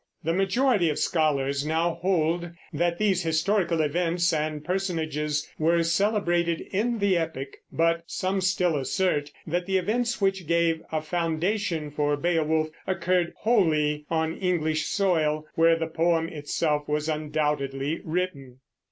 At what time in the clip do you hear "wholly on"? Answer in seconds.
13.41-14.35